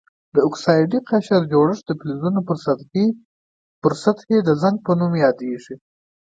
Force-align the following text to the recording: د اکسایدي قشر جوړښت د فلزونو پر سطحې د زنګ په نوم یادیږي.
د 0.35 0.37
اکسایدي 0.47 0.99
قشر 1.09 1.41
جوړښت 1.51 1.83
د 1.87 1.91
فلزونو 1.99 2.39
پر 3.83 3.89
سطحې 4.03 4.37
د 4.43 4.49
زنګ 4.61 4.77
په 4.85 4.91
نوم 4.99 5.13
یادیږي. 5.25 5.75